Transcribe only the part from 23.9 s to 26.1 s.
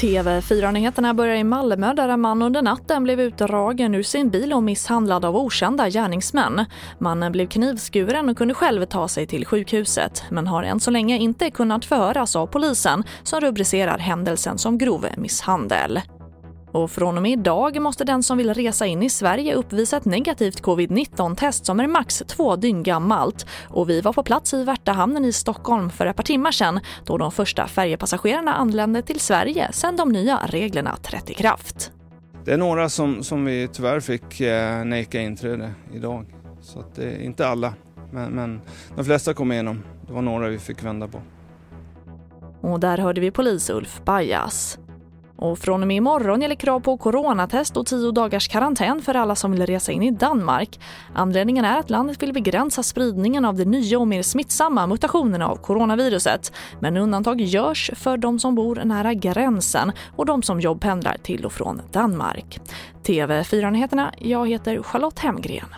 vi var på plats i Värtahamnen i Stockholm för